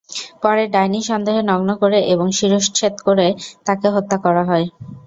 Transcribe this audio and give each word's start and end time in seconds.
পরে 0.43 0.63
ডাইনি 0.73 0.99
সন্দেহে 1.09 1.41
নগ্ন 1.49 1.69
করে 1.81 1.99
এবং 2.13 2.27
শিরশ্ছেদ 2.37 2.93
করে 3.07 3.27
তাঁকে 3.65 3.87
হত্যা 3.95 4.17
করা 4.25 4.43
হয়। 4.49 4.65